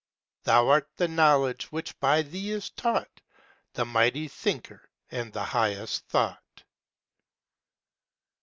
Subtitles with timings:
[0.45, 3.21] Thou art the knowledge which by Thee is taught,
[3.73, 6.63] The mighty thinker, and the highest thought!"